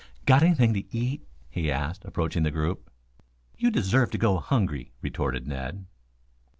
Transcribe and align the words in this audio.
"Got 0.25 0.41
anything 0.41 0.73
to 0.73 0.97
eat?" 0.97 1.27
he 1.51 1.71
asked, 1.71 2.05
approaching 2.05 2.41
the 2.41 2.49
group. 2.49 2.89
"You 3.55 3.69
deserve 3.69 4.09
to 4.09 4.17
go 4.17 4.37
hungry," 4.39 4.93
retorted 5.03 5.45
Ned. 5.45 5.85